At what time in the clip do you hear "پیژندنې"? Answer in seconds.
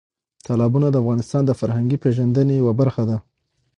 2.03-2.53